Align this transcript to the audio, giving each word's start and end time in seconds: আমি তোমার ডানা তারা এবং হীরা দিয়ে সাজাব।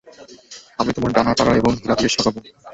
আমি 0.79 0.91
তোমার 0.95 1.11
ডানা 1.13 1.31
তারা 1.37 1.51
এবং 1.55 1.71
হীরা 1.75 1.95
দিয়ে 1.95 2.11
সাজাব। 2.13 2.35